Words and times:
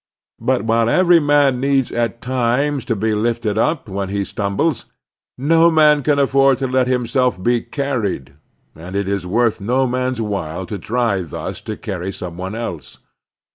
But 0.39 0.63
while 0.65 0.89
every 0.89 1.19
man 1.19 1.59
needs 1.61 1.91
at 1.91 2.23
times 2.23 2.85
to 2.85 2.95
be 2.95 3.13
lifted 3.13 3.59
up 3.59 3.87
when 3.87 4.09
he 4.09 4.23
stum 4.23 4.57
bles, 4.57 4.85
no 5.37 5.69
man 5.69 6.01
can 6.01 6.17
afford 6.17 6.57
to 6.57 6.65
let 6.67 6.87
himself 6.87 7.37
be 7.43 7.61
carried, 7.61 8.33
and 8.75 8.95
it 8.95 9.07
is 9.07 9.27
worth 9.27 9.61
no 9.61 9.85
man's 9.85 10.19
while 10.19 10.65
to 10.65 10.79
try 10.79 11.21
thus 11.21 11.61
to 11.69 11.77
cany 11.77 12.11
some 12.11 12.35
one 12.35 12.55
else. 12.55 12.97